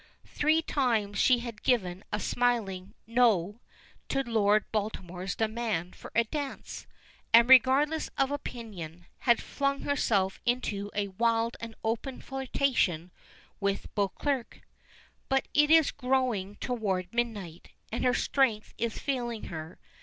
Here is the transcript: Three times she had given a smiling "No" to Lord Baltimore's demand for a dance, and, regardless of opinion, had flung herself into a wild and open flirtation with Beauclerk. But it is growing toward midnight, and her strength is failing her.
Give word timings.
Three 0.25 0.63
times 0.63 1.19
she 1.19 1.41
had 1.45 1.61
given 1.61 2.03
a 2.11 2.19
smiling 2.19 2.95
"No" 3.05 3.59
to 4.09 4.23
Lord 4.23 4.65
Baltimore's 4.71 5.35
demand 5.35 5.95
for 5.95 6.11
a 6.15 6.23
dance, 6.23 6.87
and, 7.31 7.47
regardless 7.47 8.09
of 8.17 8.31
opinion, 8.31 9.05
had 9.19 9.39
flung 9.39 9.81
herself 9.81 10.41
into 10.43 10.89
a 10.95 11.09
wild 11.09 11.55
and 11.59 11.75
open 11.83 12.19
flirtation 12.19 13.11
with 13.59 13.93
Beauclerk. 13.93 14.61
But 15.29 15.47
it 15.53 15.69
is 15.69 15.91
growing 15.91 16.55
toward 16.55 17.13
midnight, 17.13 17.69
and 17.91 18.03
her 18.03 18.15
strength 18.15 18.73
is 18.79 18.97
failing 18.97 19.43
her. 19.53 19.77